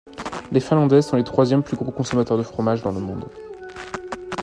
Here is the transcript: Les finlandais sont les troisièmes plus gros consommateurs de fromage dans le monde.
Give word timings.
Les 0.51 0.59
finlandais 0.61 1.03
sont 1.03 1.15
les 1.17 1.23
troisièmes 1.23 1.61
plus 1.61 1.77
gros 1.77 1.91
consommateurs 1.91 2.35
de 2.35 2.41
fromage 2.41 2.81
dans 2.81 2.91
le 2.91 2.99
monde. 3.01 3.29